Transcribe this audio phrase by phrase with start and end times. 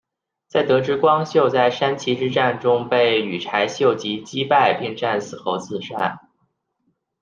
[0.47, 6.19] 在得知光秀在山崎之战中被羽柴秀吉击败并战死后自杀。